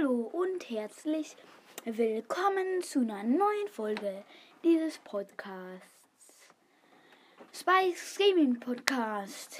[0.00, 1.36] Hallo und herzlich
[1.84, 4.24] willkommen zu einer neuen Folge
[4.62, 6.48] dieses Podcasts.
[7.52, 9.58] Spikes Gaming Podcast.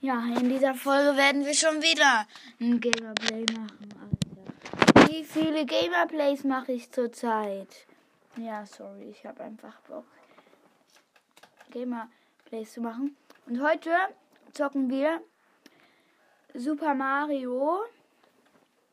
[0.00, 2.26] Ja, in dieser Folge werden wir schon wieder
[2.60, 5.08] ein Gamerplay machen, Alter.
[5.08, 7.86] Wie viele Gamerplays mache ich zurzeit?
[8.36, 10.06] Ja, sorry, ich habe einfach Bock,
[11.70, 13.16] Gamerplays zu machen.
[13.46, 13.90] Und heute
[14.52, 15.22] zocken wir
[16.54, 17.84] Super Mario.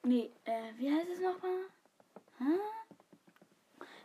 [0.05, 1.69] Nee, äh, wie heißt es nochmal?
[2.37, 2.59] Hä?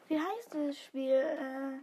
[0.06, 1.10] Wie heißt das Spiel?
[1.10, 1.80] Äh,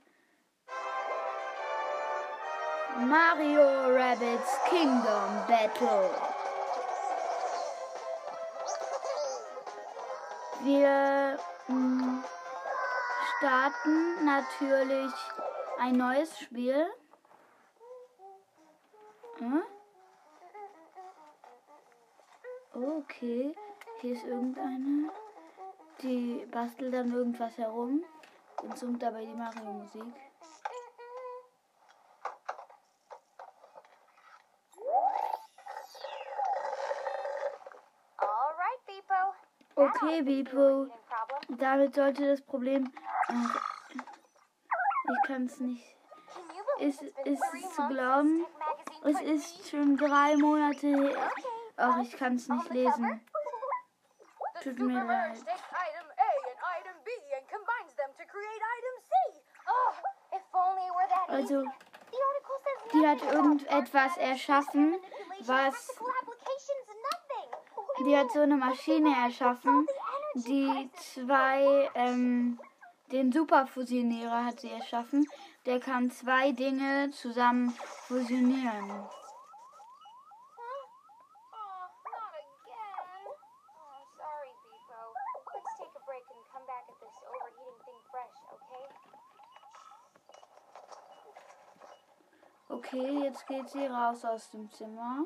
[3.04, 6.10] Mario Rabbits Kingdom Battle.
[10.64, 12.24] Wir mh,
[13.38, 15.14] starten natürlich
[15.78, 16.88] ein neues Spiel.
[19.40, 19.64] Hm?
[22.74, 23.54] Okay,
[24.06, 25.10] hier ist irgendeine.
[26.02, 28.04] Die bastelt dann irgendwas herum
[28.62, 30.14] und summt dabei die Mario-Musik.
[39.78, 40.88] Okay, Bipo,
[41.50, 42.92] damit sollte das Problem.
[43.28, 43.60] Ach,
[43.92, 45.96] ich kann es nicht.
[46.80, 48.46] Ist, ist zu glauben.
[49.04, 51.32] Es ist schon drei Monate her.
[51.78, 53.22] Ach, ich kann es nicht lesen.
[54.66, 55.38] Tut mir leid.
[55.38, 59.12] item A and item B and combines them to create item C.
[59.70, 59.94] Oh,
[60.34, 61.70] if only were that Also, easy.
[62.10, 64.96] The article says die hat irgendetwas erschaffen,
[65.42, 65.88] was.
[68.08, 69.88] Die hat so eine Maschine erschaffen,
[70.34, 72.60] die zwei, ähm,
[73.12, 75.28] den Superfusionierer hat sie erschaffen.
[75.68, 77.70] Der kann zwei Dinge zusammen
[78.08, 79.08] fusionieren.
[92.76, 93.24] Okay?
[93.24, 95.26] Jetzt geht sie raus aus dem Zimmer.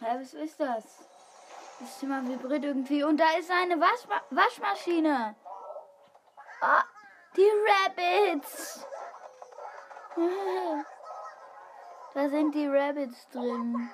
[0.00, 0.84] Hä, was ist das?
[1.78, 5.36] Das Zimmer vibriert irgendwie und da ist eine Waschma Waschmaschine.
[6.60, 6.84] Ah,
[7.36, 8.86] die Rabbits.
[12.12, 13.88] Da sind die Rabbits drin.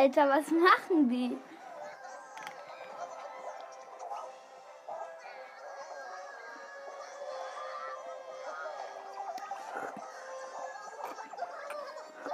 [0.00, 1.36] Alter, was machen die?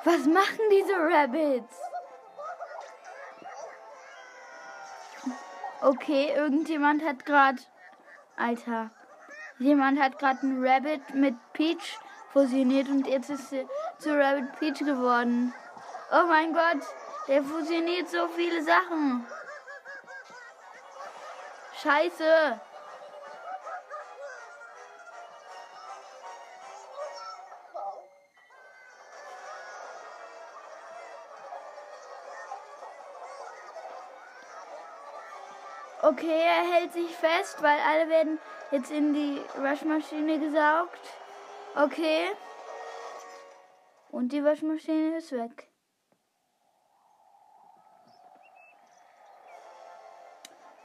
[0.05, 1.77] Was machen diese Rabbits?
[5.83, 7.59] Okay, irgendjemand hat gerade.
[8.37, 8.91] Alter.
[9.59, 11.99] Jemand hat gerade einen Rabbit mit Peach
[12.33, 13.67] fusioniert und jetzt ist sie
[13.99, 15.53] zu Rabbit Peach geworden.
[16.13, 16.87] Oh mein Gott,
[17.29, 19.27] der fusioniert so viele Sachen.
[21.83, 22.61] Scheiße.
[36.03, 38.39] Okay, er hält sich fest, weil alle werden
[38.71, 41.01] jetzt in die Waschmaschine gesaugt.
[41.75, 42.31] Okay.
[44.13, 45.69] Und die Waschmaschine ist weg.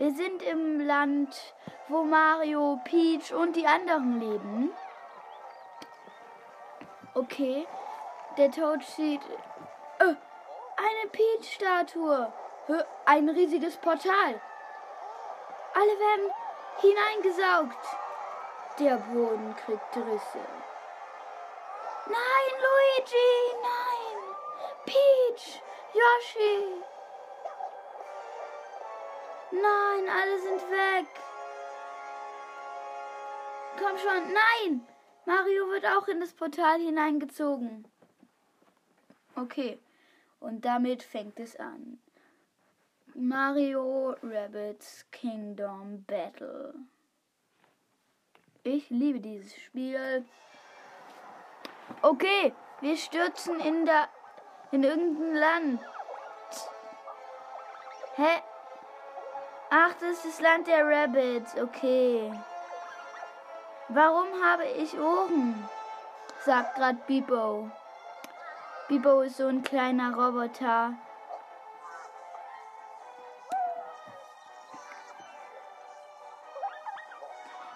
[0.01, 1.53] Wir sind im Land,
[1.87, 4.73] wo Mario, Peach und die anderen leben.
[7.13, 7.67] Okay.
[8.35, 9.21] Der Toad sieht.
[9.99, 12.33] Äh, eine Peach-Statue.
[13.05, 14.41] Ein riesiges Portal.
[15.75, 16.31] Alle werden
[16.79, 17.85] hineingesaugt.
[18.79, 20.45] Der Boden kriegt Risse.
[22.07, 24.35] Nein, Luigi, nein.
[24.83, 25.61] Peach,
[25.93, 26.81] Yoshi.
[29.51, 31.07] Nein, alle sind weg.
[33.77, 34.87] Komm schon, nein.
[35.25, 37.85] Mario wird auch in das Portal hineingezogen.
[39.35, 39.79] Okay,
[40.39, 41.99] und damit fängt es an.
[43.13, 46.73] Mario Rabbits Kingdom Battle.
[48.63, 50.25] Ich liebe dieses Spiel.
[52.01, 54.07] Okay, wir stürzen in der
[54.71, 55.81] in irgendein Land.
[58.15, 58.41] Hä?
[59.73, 61.55] Ach, das ist das Land der Rabbits.
[61.57, 62.29] Okay.
[63.87, 65.69] Warum habe ich Ohren?
[66.43, 67.71] sagt gerade Bibo.
[68.89, 70.95] Bibo ist so ein kleiner Roboter.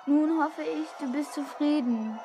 [0.06, 2.20] Nun hoffe ich, du bist zufrieden.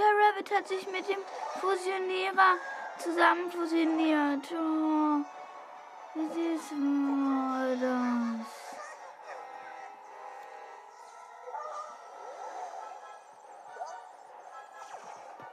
[0.00, 1.18] Der Rabbit hat sich mit dem
[1.60, 2.56] Fusionierer
[2.96, 4.50] zusammen fusioniert.
[4.50, 5.20] Oh,
[6.14, 8.46] wie süß war das?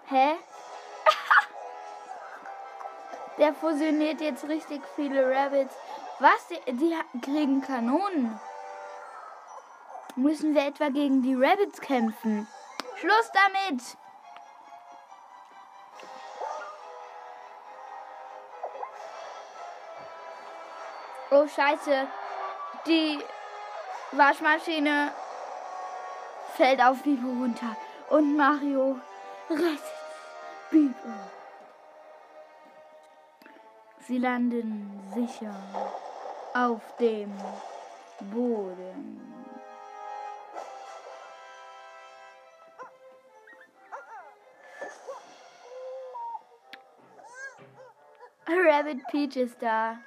[0.06, 0.38] Hä?
[3.38, 5.76] Der fusioniert jetzt richtig viele Rabbits.
[6.20, 6.48] Was?
[6.48, 8.40] Die, die kriegen Kanonen.
[10.16, 12.48] Müssen wir etwa gegen die Rabbits kämpfen?
[12.96, 13.98] Schluss damit!
[21.40, 22.08] Oh Scheiße.
[22.88, 23.20] Die
[24.12, 25.12] Waschmaschine
[26.56, 27.76] fällt auf Bibo runter.
[28.10, 29.00] Und Mario
[29.48, 29.84] rettet
[30.72, 31.14] Bibo.
[34.00, 35.54] Sie landen sicher
[36.56, 37.32] auf dem
[38.32, 39.22] Boden.
[48.48, 49.98] Rabbit Peach ist da.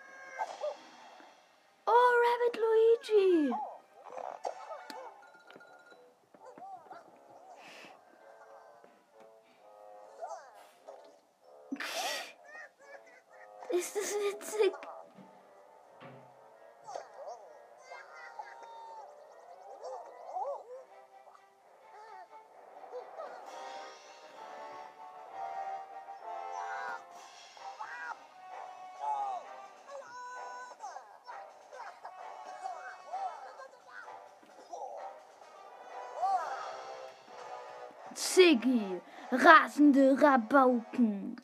[39.44, 41.36] Rasende Rabauken.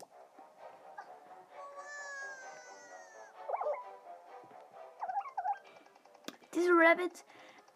[6.54, 7.24] Diese Rabbits,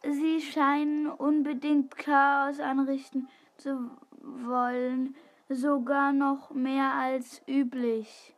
[0.02, 3.90] sie scheinen unbedingt Chaos anrichten zu
[4.22, 5.14] wollen,
[5.48, 8.34] sogar noch mehr als üblich.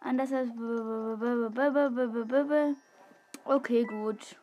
[0.00, 0.50] Anders als.
[3.44, 4.36] Okay, gut.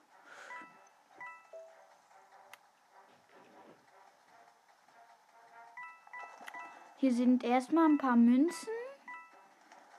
[6.98, 8.70] Hier sind erstmal ein paar Münzen.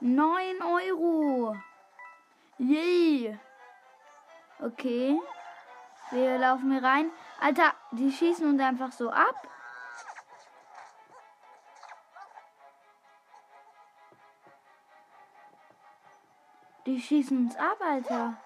[0.01, 1.57] 9 Euro.
[2.59, 3.39] Yay.
[4.61, 5.21] Okay.
[6.11, 7.11] Wir laufen hier rein.
[7.41, 9.49] Alter, die schießen uns einfach so ab.
[16.87, 18.37] Die schießen uns ab, Alter.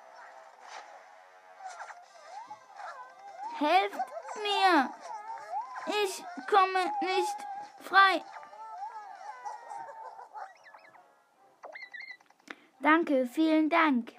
[3.59, 3.99] Helft
[4.43, 4.91] mir!
[6.03, 7.37] Ich komme nicht
[7.81, 8.25] frei.
[12.83, 14.13] Danke, vielen Dank.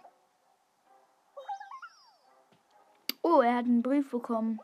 [3.23, 4.59] Oh, er hat einen Brief bekommen.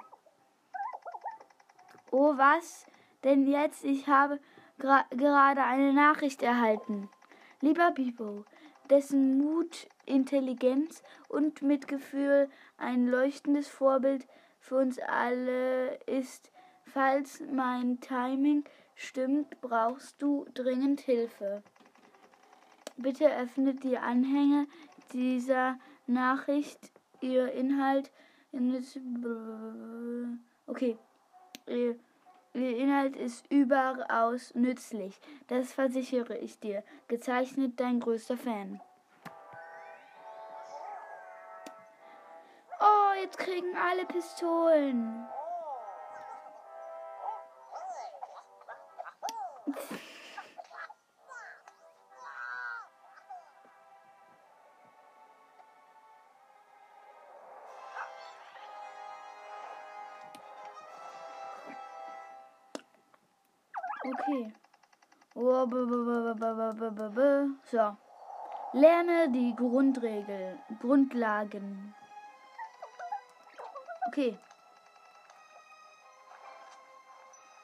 [2.11, 2.85] Oh, was?
[3.23, 4.39] Denn jetzt, ich habe
[4.77, 7.09] gerade eine Nachricht erhalten.
[7.59, 8.45] Lieber Bibo,
[8.91, 14.27] dessen Mut, Intelligenz und Mitgefühl ein leuchtendes Vorbild
[14.59, 16.51] für uns alle ist.
[16.85, 18.63] Falls mein Timing
[18.93, 21.63] stimmt, brauchst du dringend Hilfe.
[22.97, 24.67] Bitte öffnet die Anhänge
[25.13, 26.91] dieser Nachricht.
[27.21, 28.11] Ihr Inhalt.
[30.65, 30.97] Okay.
[31.67, 31.97] Ihr
[32.53, 35.19] Inhalt ist überaus nützlich.
[35.47, 36.83] Das versichere ich dir.
[37.07, 38.81] Gezeichnet dein größter Fan.
[42.79, 45.27] Oh, jetzt kriegen alle Pistolen.
[67.71, 67.97] So.
[68.73, 71.95] Lerne die Grundregeln, Grundlagen.
[74.07, 74.37] Okay.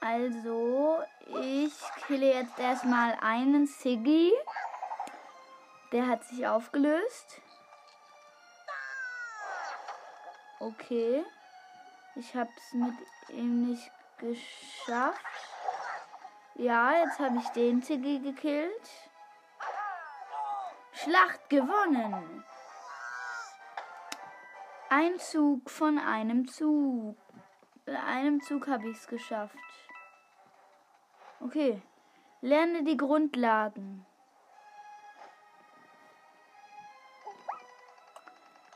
[0.01, 1.73] Also, ich
[2.07, 4.33] kille jetzt erstmal einen Siggy.
[5.91, 7.41] Der hat sich aufgelöst.
[10.59, 11.23] Okay.
[12.15, 12.95] Ich habe es mit
[13.29, 15.52] ihm nicht geschafft.
[16.55, 18.89] Ja, jetzt habe ich den Tiggy gekillt.
[20.91, 22.43] Schlacht gewonnen.
[24.89, 27.17] Ein Zug von einem Zug.
[27.87, 29.57] In einem Zug habe ich es geschafft.
[31.39, 31.81] Okay.
[32.41, 34.05] Lerne die Grundlagen.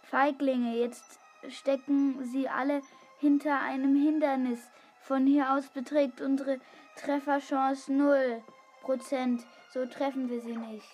[0.04, 1.20] Feiglinge, jetzt
[1.50, 2.82] stecken sie alle
[3.20, 4.72] hinter einem Hindernis.
[5.08, 6.60] Von hier aus beträgt unsere
[6.98, 9.42] Trefferchance 0%.
[9.74, 10.92] So treffen wir sie nicht.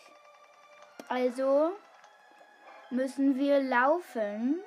[1.09, 1.71] Also
[2.91, 4.61] müssen wir laufen.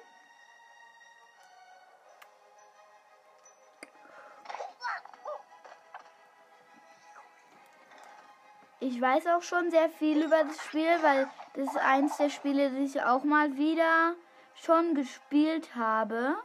[8.80, 12.70] Ich weiß auch schon sehr viel über das Spiel, weil das ist eins der Spiele,
[12.70, 14.16] die ich auch mal wieder
[14.56, 16.36] schon gespielt habe.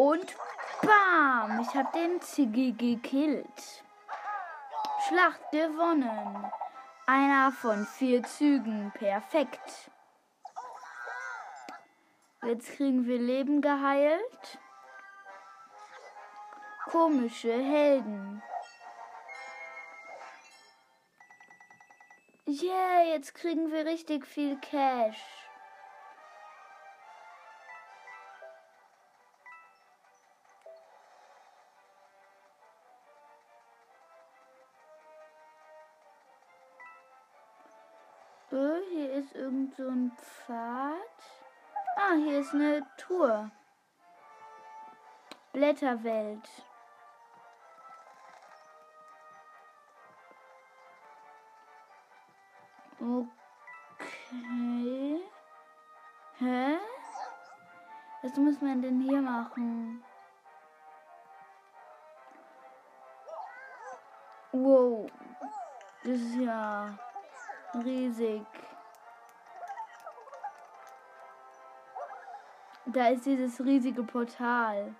[0.00, 0.34] Und
[0.80, 1.60] bam!
[1.60, 3.84] Ich habe den Ziggy gekillt.
[5.06, 6.50] Schlacht gewonnen.
[7.04, 8.92] Einer von vier Zügen.
[8.92, 9.90] Perfekt.
[12.42, 14.58] Jetzt kriegen wir Leben geheilt.
[16.86, 18.42] Komische Helden.
[22.46, 25.39] Yeah, jetzt kriegen wir richtig viel Cash.
[39.50, 40.94] Irgend so ein Pfad.
[41.96, 43.50] Ah, hier ist eine Tour.
[45.52, 46.48] Blätterwelt.
[53.00, 53.30] Okay.
[56.38, 56.78] Hä?
[58.22, 60.04] Was muss man denn hier machen?
[64.52, 65.10] Wow.
[66.04, 66.96] Das ist ja
[67.74, 68.46] riesig.
[72.92, 74.94] Da ist dieses riesige Portal.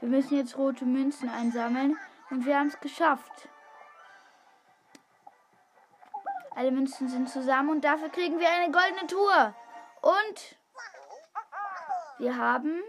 [0.00, 1.96] Wir müssen jetzt rote Münzen einsammeln
[2.30, 3.48] und wir haben es geschafft.
[6.56, 9.54] Alle Münzen sind zusammen und dafür kriegen wir eine goldene Tour.
[10.02, 10.58] Und
[12.18, 12.82] wir haben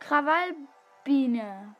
[0.00, 1.74] Krawallbiene.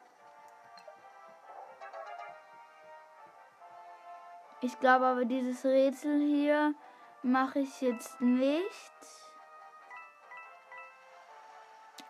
[4.61, 6.75] Ich glaube aber, dieses Rätsel hier
[7.23, 8.93] mache ich jetzt nicht.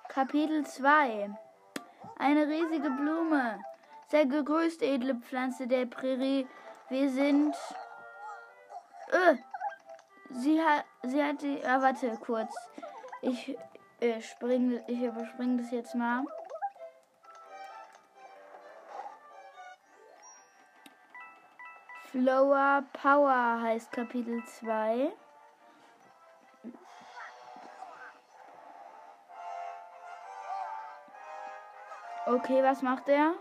[0.09, 1.31] Kapitel 2
[2.19, 3.61] eine riesige Blume.
[4.09, 6.47] Sehr gegrüßt, edle Pflanze der Prärie.
[6.88, 7.55] Wir sind.
[9.11, 9.37] Äh,
[10.31, 10.85] sie hat.
[11.05, 11.64] Sie hat die.
[11.64, 12.52] Ah, warte kurz.
[13.23, 13.57] Ich
[14.00, 16.25] äh, spring, ich überspringe das jetzt mal.
[22.10, 25.12] Flower Power heißt Kapitel 2.
[32.26, 33.34] Okay, was macht er?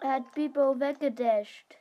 [0.00, 1.77] Er hat Bibo weggedasht.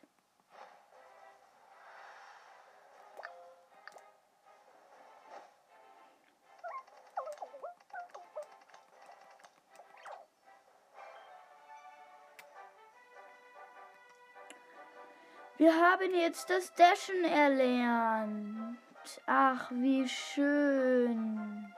[15.67, 18.79] Wir haben jetzt das Dashen erlernt.
[19.25, 21.75] Ach, wie schön.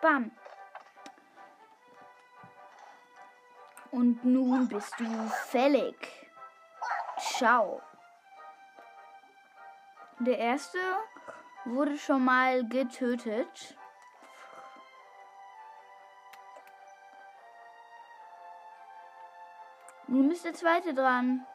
[0.00, 0.30] Bam.
[3.90, 5.04] Und nun bist du
[5.50, 6.30] fällig.
[7.18, 7.82] Ciao.
[10.20, 10.78] Der erste
[11.66, 13.76] wurde schon mal getötet.
[20.06, 21.46] Nun ist der zweite dran.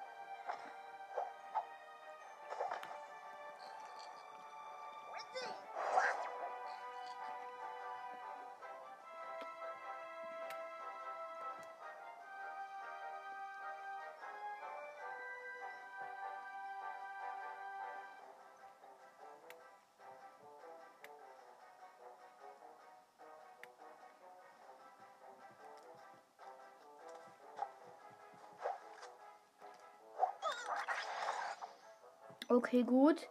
[32.73, 33.29] Okay, gut.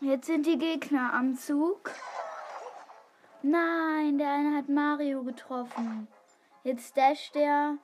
[0.00, 1.90] Jetzt sind die Gegner am Zug.
[3.42, 6.06] Nein, der eine hat Mario getroffen.
[6.62, 7.78] Jetzt dasht der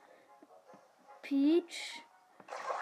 [1.21, 2.05] Peach.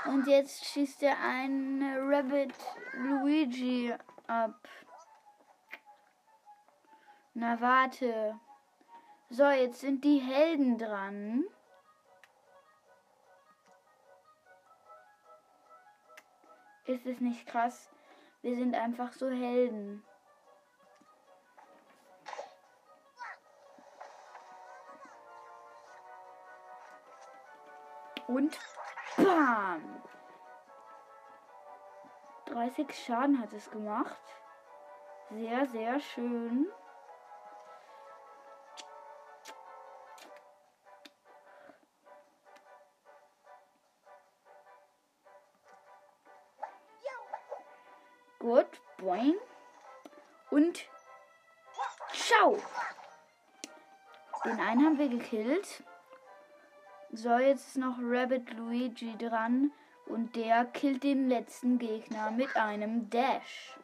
[0.05, 2.53] Und jetzt schießt er einen Rabbit
[2.93, 3.91] Luigi
[4.27, 4.59] ab.
[7.33, 8.39] Na warte.
[9.31, 11.43] So, jetzt sind die Helden dran.
[16.87, 17.89] Ist es nicht krass?
[18.41, 20.03] Wir sind einfach so Helden.
[28.27, 28.57] Und
[29.17, 30.01] bam!
[32.45, 34.21] 30 Schaden hat es gemacht.
[35.29, 36.67] Sehr, sehr schön.
[49.07, 49.35] Boing.
[50.49, 50.85] Und
[52.13, 52.57] schau.
[54.43, 55.83] Den einen haben wir gekillt.
[57.11, 59.71] So, jetzt ist noch Rabbit Luigi dran.
[60.05, 63.77] Und der killt den letzten Gegner mit einem Dash.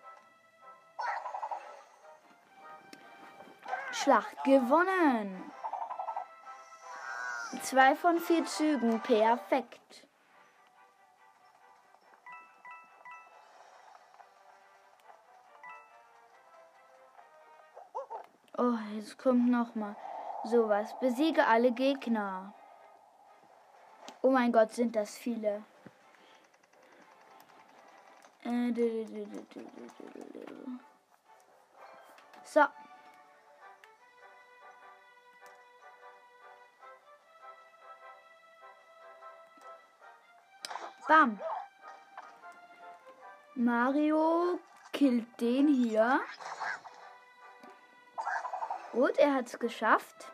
[3.92, 5.52] Schlacht gewonnen.
[7.62, 9.02] Zwei von vier Zügen.
[9.02, 10.08] Perfekt.
[18.58, 19.96] Oh, jetzt kommt noch mal
[20.44, 20.94] sowas.
[21.00, 22.54] Besiege alle Gegner.
[24.22, 25.64] Oh mein Gott, sind das viele.
[32.44, 32.62] So.
[41.08, 41.40] Bam.
[43.56, 44.60] Mario
[44.92, 46.22] killt den hier.
[48.94, 50.32] Gut, er hat es geschafft.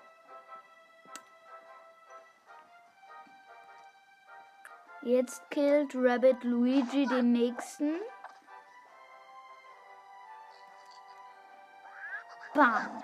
[5.01, 8.01] Jetzt killt Rabbit Luigi den nächsten.
[12.53, 13.01] Bam.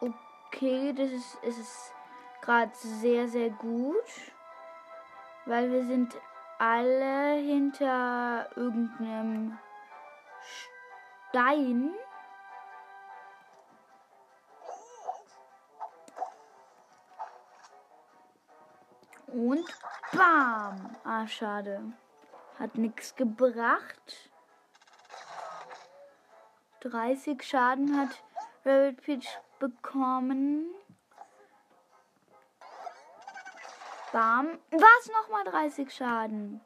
[0.00, 1.94] Okay, das ist, ist
[2.40, 4.04] gerade sehr, sehr gut.
[5.46, 6.12] Weil wir sind
[6.62, 9.58] alle hinter irgendeinem
[11.30, 11.90] Stein.
[19.26, 19.64] Und
[20.12, 20.96] bam!
[21.02, 21.82] Ah, schade.
[22.60, 24.30] Hat nichts gebracht.
[26.78, 28.22] 30 Schaden hat
[28.64, 30.66] Rabbit Peach bekommen.
[34.12, 34.58] Bam.
[34.70, 35.10] Was?
[35.10, 36.60] Nochmal 30 Schaden.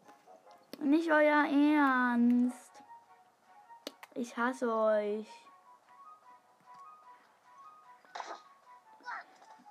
[0.80, 2.82] Nicht euer Ernst.
[4.14, 5.28] Ich hasse euch.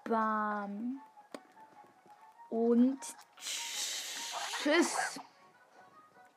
[0.06, 1.02] Bam.
[2.50, 3.00] Und
[3.38, 5.20] tschüss.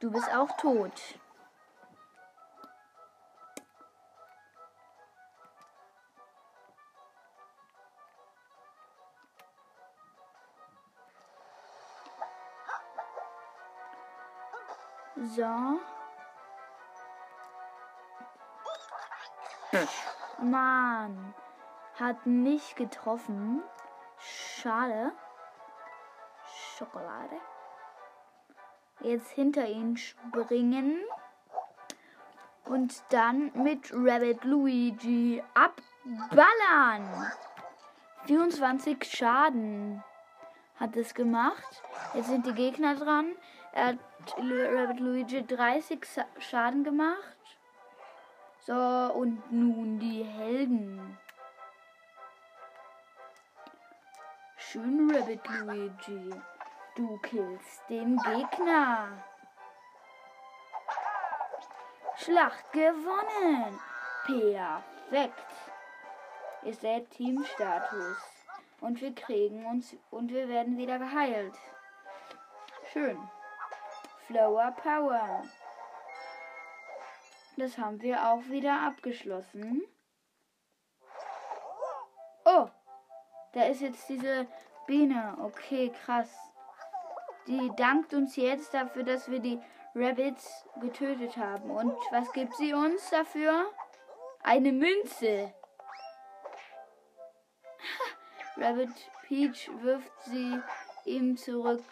[0.01, 0.93] Du bist auch tot.
[15.21, 15.81] So.
[20.41, 21.35] Mann.
[21.99, 23.63] Hat nicht getroffen.
[24.19, 25.13] Schade.
[26.77, 27.37] Schokolade.
[29.01, 31.01] Jetzt hinter ihn springen.
[32.65, 37.33] Und dann mit Rabbit Luigi abballern.
[38.27, 40.05] 24 Schaden
[40.79, 41.83] hat es gemacht.
[42.15, 43.35] Jetzt sind die Gegner dran.
[43.73, 43.99] Er hat
[44.37, 46.07] Rabbit Luigi 30
[46.39, 47.37] Schaden gemacht.
[48.67, 51.19] So, und nun die Helden.
[54.57, 56.31] Schön, Rabbit Luigi.
[56.95, 59.09] Du killst den Gegner.
[62.17, 63.81] Schlacht gewonnen.
[64.27, 65.47] Perfekt.
[66.65, 68.19] Ihr seht Teamstatus.
[68.81, 71.55] Und wir kriegen uns und wir werden wieder geheilt.
[72.93, 73.19] Schön.
[74.29, 75.43] Flower Power.
[77.57, 79.83] Das haben wir auch wieder abgeschlossen.
[82.45, 82.69] Oh,
[83.55, 84.47] da ist jetzt diese
[84.87, 85.39] Biene.
[85.41, 86.29] Okay, krass.
[87.47, 89.63] Die dankt uns jetzt dafür, dass wir die
[89.95, 91.71] Rabbits getötet haben.
[91.71, 93.65] Und was gibt sie uns dafür?
[94.43, 95.55] Eine Münze.
[98.59, 98.91] Rabbit
[99.27, 100.61] Peach wirft sie
[101.07, 101.83] ihm zurück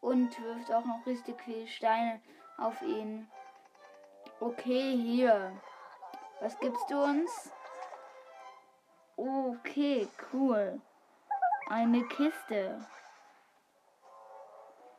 [0.00, 2.20] und wirft auch noch richtig viele Steine
[2.56, 3.28] auf ihn.
[4.40, 5.52] Okay, hier.
[6.40, 7.52] Was gibst du uns?
[9.16, 10.80] Okay, cool.
[11.68, 12.80] Eine Kiste.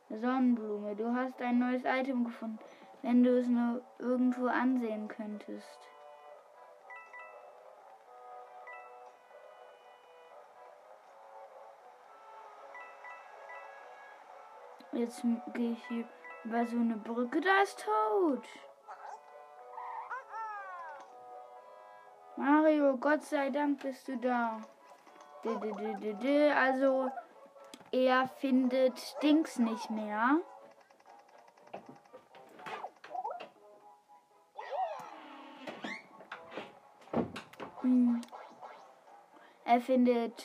[0.08, 2.58] Sonnenblume, du hast ein neues Item gefunden,
[3.00, 5.88] wenn du es nur irgendwo ansehen könntest.
[14.92, 15.22] Jetzt
[15.54, 16.04] gehe ich hier
[16.44, 18.44] über so eine Brücke, da ist tot.
[22.36, 24.60] Mario, Gott sei Dank bist du da.
[26.54, 27.10] Also,
[27.90, 30.40] er findet Dings nicht mehr.
[37.80, 38.20] Hm.
[39.64, 40.44] Er findet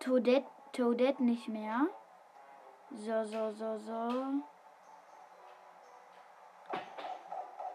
[0.00, 1.88] Toadette, Toadette nicht mehr.
[2.92, 4.42] So, so, so, so.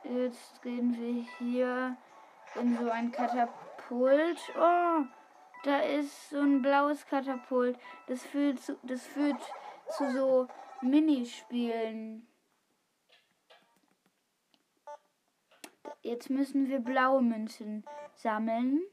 [0.03, 1.97] Jetzt gehen wir hier
[2.55, 4.39] in so ein Katapult.
[4.57, 5.03] Oh,
[5.63, 7.79] da ist so ein blaues Katapult.
[8.07, 9.41] Das führt zu, das führt
[9.97, 10.47] zu so
[10.81, 12.27] Minispielen.
[16.01, 18.83] Jetzt müssen wir blaue Münzen sammeln.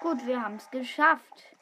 [0.00, 1.56] Gut, wir haben es geschafft.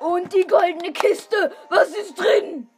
[0.00, 1.54] Und die goldene Kiste.
[1.68, 2.68] Was ist drin?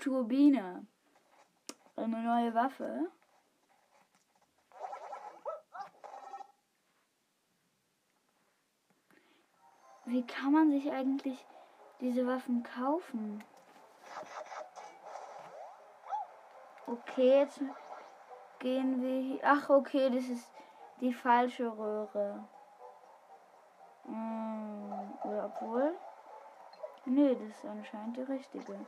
[0.00, 0.86] Turbine.
[1.96, 3.10] Eine neue Waffe.
[10.04, 11.44] Wie kann man sich eigentlich
[12.00, 13.44] diese Waffen kaufen?
[16.90, 17.60] Okay, jetzt
[18.60, 19.40] gehen wir hier.
[19.44, 20.50] Ach, okay, das ist
[21.00, 22.48] die falsche Röhre.
[24.04, 25.94] Hm, oder obwohl.
[27.04, 28.86] Nee, das ist anscheinend die richtige.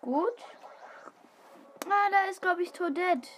[0.00, 0.44] Gut.
[1.86, 3.28] Ah, da ist, glaube ich, Toadette.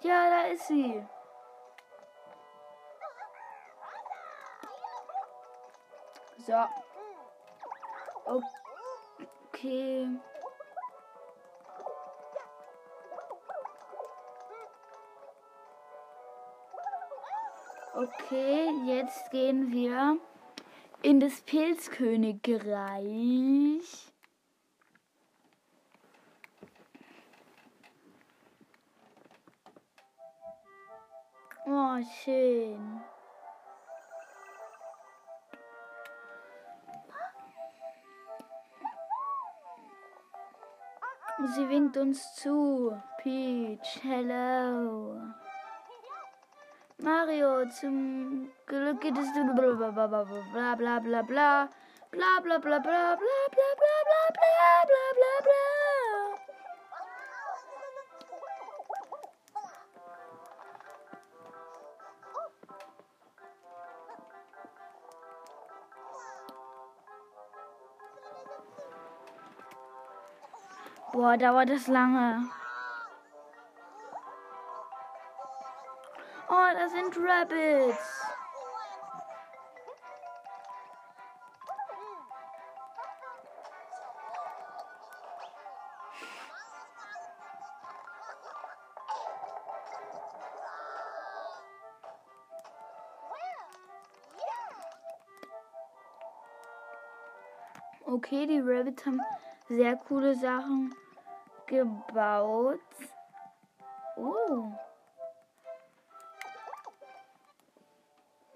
[0.00, 1.06] Ja, da ist sie.
[6.38, 6.66] So.
[8.28, 10.06] Okay.
[17.94, 20.18] Okay, jetzt gehen wir
[21.02, 24.12] in das Pilzkönigreich.
[31.66, 33.00] Oh, schön.
[41.54, 42.92] Sie winkt uns zu.
[43.22, 45.20] Peach, hello.
[46.98, 51.58] Mario, zum Glück geht es bla bla bla bla bla bla bla
[71.18, 72.48] Boah, dauert das lange.
[76.48, 78.22] Oh, da sind Rabbits.
[98.06, 99.20] Okay, die Rabbits haben
[99.68, 100.94] sehr coole Sachen
[101.68, 102.80] gebaut.
[104.16, 104.72] Oh.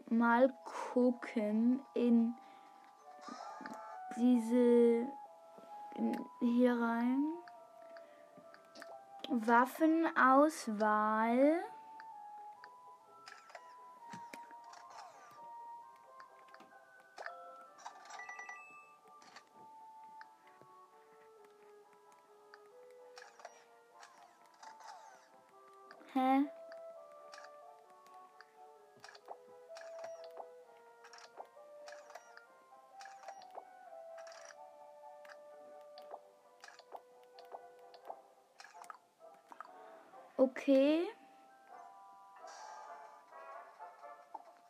[0.09, 2.35] Mal gucken in
[4.17, 5.07] diese
[6.41, 7.25] hier rein.
[9.29, 11.63] Waffenauswahl.
[26.15, 26.45] Hä?
[40.37, 41.07] Okay.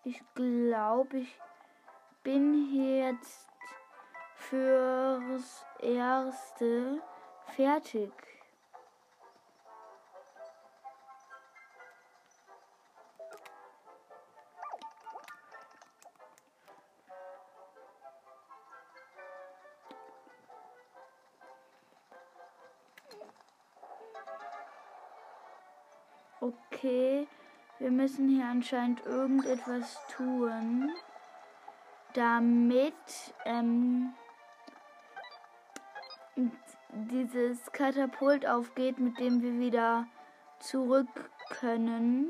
[0.05, 1.40] Ich glaube, ich
[2.22, 3.48] bin jetzt
[4.35, 7.02] fürs Erste
[7.57, 8.31] fertig.
[28.12, 30.92] Müssen hier anscheinend irgendetwas tun,
[32.12, 32.92] damit
[33.46, 34.12] ähm,
[36.90, 40.07] dieses Katapult aufgeht, mit dem wir wieder
[40.59, 41.09] zurück
[41.48, 42.29] können.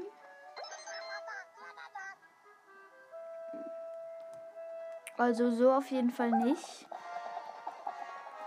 [5.18, 6.86] Also so auf jeden Fall nicht.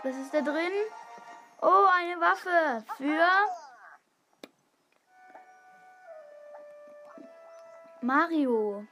[0.04, 0.72] Was ist da drin?
[1.60, 3.65] Oh, eine Waffe für
[8.06, 8.86] Mario.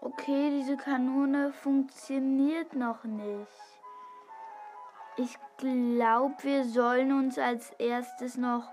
[0.00, 3.46] Okay, diese Kanone funktioniert noch nicht.
[5.16, 8.68] Ich glaube, wir sollen uns als erstes noch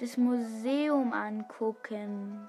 [0.00, 2.48] das Museum angucken.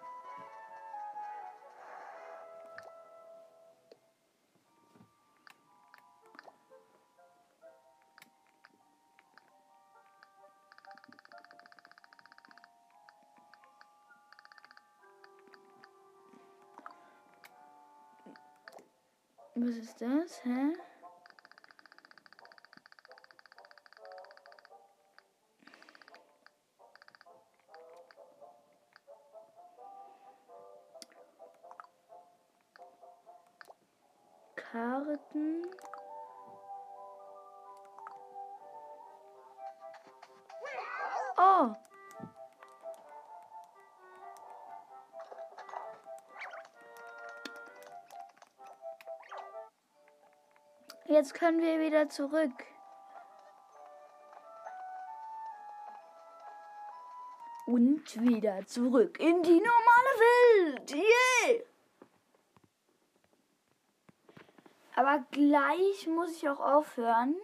[19.67, 20.45] Was ist das?
[20.45, 20.77] Hä?
[34.55, 35.65] Karten.
[51.17, 52.63] Jetzt können wir wieder zurück.
[57.65, 60.93] Und wieder zurück in die normale Welt.
[60.93, 61.63] Yeah!
[64.95, 67.35] Aber gleich muss ich auch aufhören.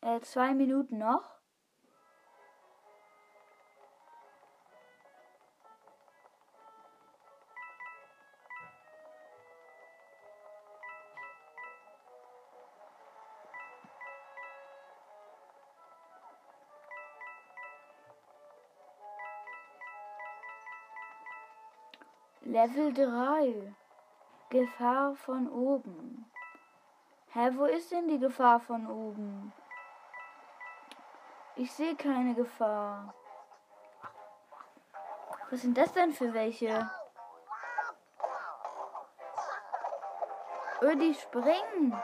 [0.00, 1.37] Äh, zwei Minuten noch.
[22.42, 23.74] Level 3.
[24.48, 26.30] Gefahr von oben.
[27.32, 29.52] Hä, wo ist denn die Gefahr von oben?
[31.56, 33.12] Ich sehe keine Gefahr.
[35.50, 36.88] Was sind das denn für welche?
[40.80, 42.00] Oh, die springen.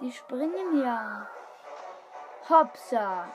[0.00, 1.28] Die springen ja.
[2.48, 3.28] Hopsa.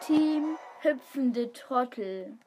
[0.00, 2.38] Team hüpfende Trottel.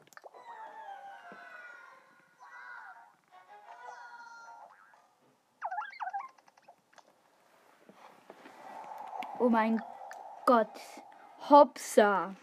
[9.45, 9.81] Oh mein
[10.47, 10.81] Gott.
[11.51, 12.34] Hopsa.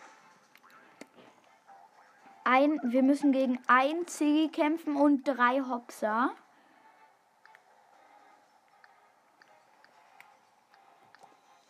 [2.45, 6.31] Ein, wir müssen gegen ein Ziggy kämpfen und drei Hopsa.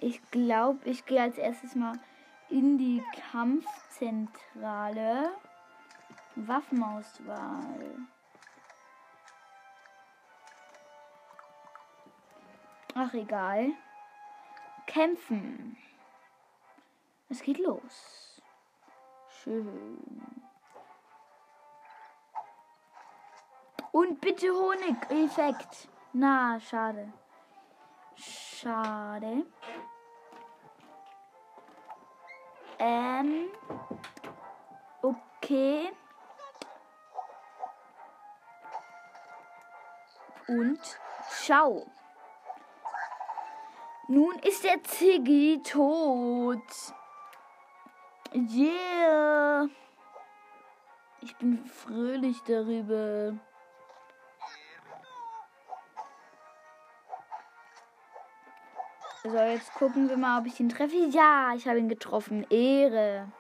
[0.01, 1.99] Ich glaube, ich gehe als erstes mal
[2.51, 5.31] in die Kampfzentrale.
[6.37, 7.97] Waffenauswahl.
[12.95, 13.73] Ach, egal.
[14.87, 15.77] Kämpfen.
[17.29, 18.42] Es geht los.
[19.29, 19.99] Schön.
[23.92, 25.88] Und bitte Honig-Effekt.
[26.12, 27.12] Na, schade.
[28.14, 29.47] Schade.
[32.79, 33.49] Ähm.
[35.03, 35.90] Okay.
[40.49, 40.81] Und
[41.31, 41.87] schau.
[44.12, 46.61] Nun ist der Ziggy tot.
[48.35, 49.70] Yeah.
[51.22, 53.38] Ich bin fröhlich darüber.
[59.22, 60.94] So, jetzt gucken wir mal, ob ich ihn treffe.
[60.94, 62.46] Ja, ich habe ihn getroffen.
[62.51, 63.33] Ehre.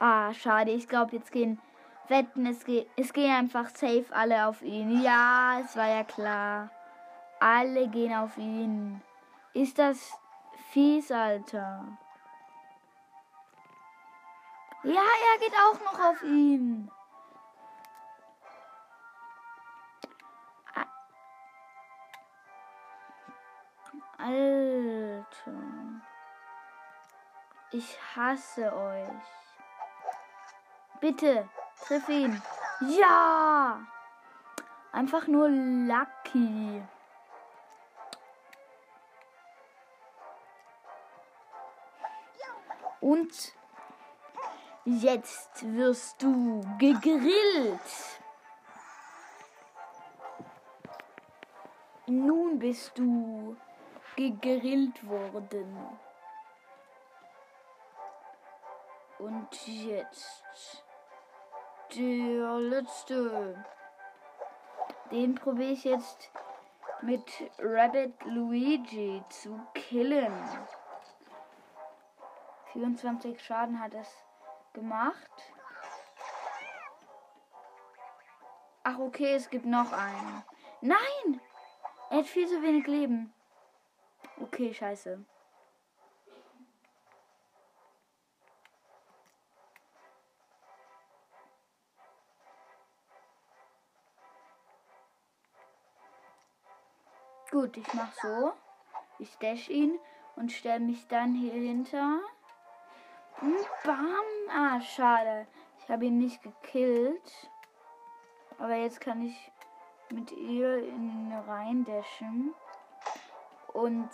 [0.00, 0.72] Ah, schade.
[0.72, 1.60] Ich glaube, jetzt gehen
[2.08, 5.02] Wetten, es, geht, es gehen einfach safe alle auf ihn.
[5.02, 6.70] Ja, es war ja klar.
[7.38, 9.02] Alle gehen auf ihn.
[9.52, 10.18] Ist das
[10.70, 11.84] fies, Alter?
[14.84, 16.90] Ja, er geht auch noch auf ihn.
[24.16, 25.52] Alter.
[27.70, 29.08] Ich hasse euch.
[31.00, 31.48] Bitte,
[31.86, 32.42] triff ihn.
[32.80, 33.80] Ja!
[34.92, 36.82] Einfach nur lucky.
[43.00, 43.54] Und
[44.84, 47.80] jetzt wirst du gegrillt.
[52.06, 53.56] Nun bist du
[54.16, 55.98] gegrillt worden.
[59.18, 60.84] Und jetzt
[61.94, 63.64] der letzte.
[65.10, 66.30] Den probiere ich jetzt
[67.02, 67.22] mit
[67.58, 70.32] Rabbit Luigi zu killen.
[72.72, 74.08] 24 Schaden hat es
[74.72, 75.52] gemacht.
[78.82, 80.42] Ach, okay, es gibt noch einen.
[80.80, 81.40] Nein!
[82.10, 83.32] Er hat viel zu wenig Leben.
[84.40, 85.24] Okay, scheiße.
[97.50, 98.52] Gut, ich mach so.
[99.18, 99.98] Ich dash ihn
[100.36, 102.20] und stelle mich dann hier hinter.
[103.84, 103.96] Bam!
[104.50, 105.46] Ah, schade.
[105.78, 107.50] Ich habe ihn nicht gekillt.
[108.58, 109.52] Aber jetzt kann ich
[110.10, 112.54] mit ihr in ihn reindashen.
[113.72, 114.10] Und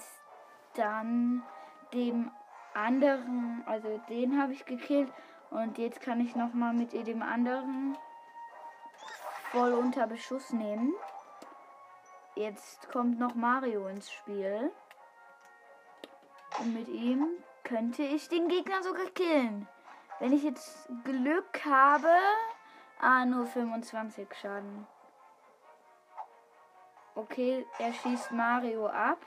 [0.75, 1.43] dann
[1.93, 2.31] dem
[2.75, 5.13] anderen, also den habe ich gekillt.
[5.51, 7.97] Und jetzt kann ich nochmal mit ihr dem anderen
[9.51, 10.95] voll unter Beschuss nehmen.
[12.37, 14.73] Jetzt kommt noch Mario ins Spiel.
[16.59, 17.29] Und mit ihm
[17.63, 19.69] könnte ich den Gegner sogar killen.
[20.19, 22.13] Wenn ich jetzt Glück habe.
[23.01, 24.87] Ah, nur 25 Schaden.
[27.15, 29.19] Okay, er schießt Mario ab.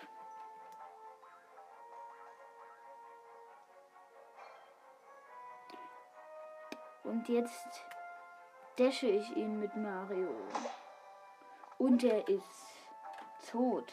[7.03, 7.85] Und jetzt
[8.75, 10.29] dasche ich ihn mit Mario.
[11.77, 12.76] Und er ist
[13.49, 13.91] tot.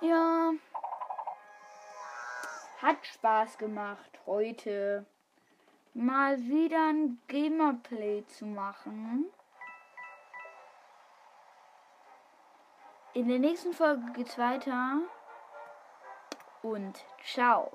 [0.00, 0.52] Ja.
[2.80, 5.04] Hat Spaß gemacht, heute
[5.92, 9.26] mal wieder ein Gamerplay zu machen.
[13.12, 15.00] In der nächsten Folge geht's weiter.
[16.62, 17.70] Und ciao.